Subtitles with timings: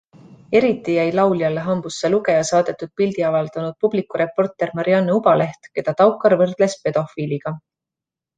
[0.59, 6.79] Eriti jäi lauljale hambusse lugeja saadetud pildi avaldanud Publiku reporter Marianne Ubaleht, keda Taukar võrdles
[6.89, 7.55] pedofiiliga.